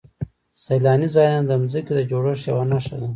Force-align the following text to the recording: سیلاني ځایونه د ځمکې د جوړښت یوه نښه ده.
سیلاني 0.63 1.07
ځایونه 1.15 1.41
د 1.45 1.51
ځمکې 1.71 1.93
د 1.95 1.99
جوړښت 2.09 2.43
یوه 2.49 2.63
نښه 2.71 2.95
ده. 3.01 3.07